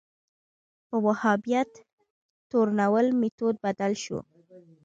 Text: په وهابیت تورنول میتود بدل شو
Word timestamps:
په 0.87 0.95
وهابیت 1.05 1.71
تورنول 2.51 3.07
میتود 3.19 3.55
بدل 3.65 3.91
شو 4.03 4.19